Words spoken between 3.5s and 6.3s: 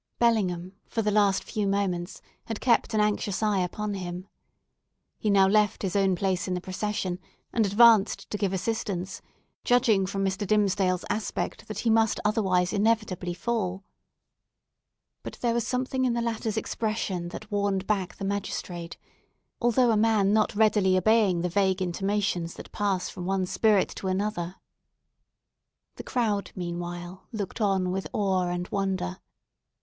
upon him. He now left his own